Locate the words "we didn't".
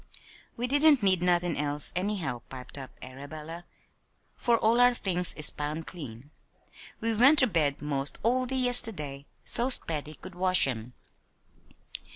0.57-1.03